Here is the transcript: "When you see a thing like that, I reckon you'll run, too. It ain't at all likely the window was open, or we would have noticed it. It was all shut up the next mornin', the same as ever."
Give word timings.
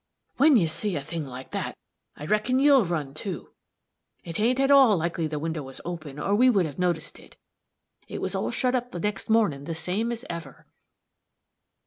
"When 0.37 0.57
you 0.57 0.67
see 0.67 0.95
a 0.95 1.03
thing 1.03 1.27
like 1.27 1.51
that, 1.51 1.77
I 2.15 2.25
reckon 2.25 2.57
you'll 2.57 2.85
run, 2.85 3.13
too. 3.13 3.53
It 4.23 4.39
ain't 4.39 4.59
at 4.59 4.71
all 4.71 4.97
likely 4.97 5.27
the 5.27 5.37
window 5.37 5.61
was 5.61 5.79
open, 5.85 6.17
or 6.17 6.33
we 6.33 6.49
would 6.49 6.65
have 6.65 6.79
noticed 6.79 7.19
it. 7.19 7.37
It 8.07 8.19
was 8.19 8.33
all 8.33 8.49
shut 8.49 8.73
up 8.73 8.89
the 8.89 8.99
next 8.99 9.29
mornin', 9.29 9.65
the 9.65 9.75
same 9.75 10.11
as 10.11 10.25
ever." 10.27 10.65